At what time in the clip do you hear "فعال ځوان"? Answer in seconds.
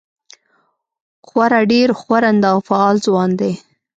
2.67-3.29